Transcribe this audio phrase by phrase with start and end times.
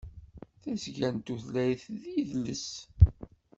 [0.61, 2.69] Tasga n Tutlayt d Yidles.